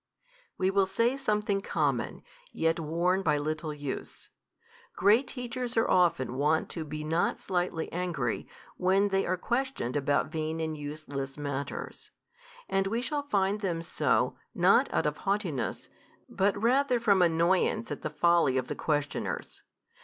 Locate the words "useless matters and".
10.75-12.87